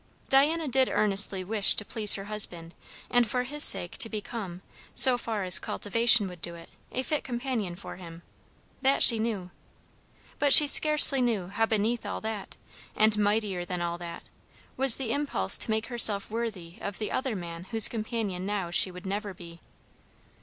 [0.29, 2.73] Diana did earnestly wish to please her husband,
[3.11, 4.63] and for his sake to become,
[4.95, 8.23] so far as cultivation would do it, a fit companion for him.
[8.81, 9.51] That she knew.
[10.39, 12.57] But she scarcely knew, how beneath all that,
[12.95, 14.23] and mightier than all that,
[14.75, 18.89] was the impulse to make herself worthy of the other man whose companion now she
[18.89, 19.59] would never be.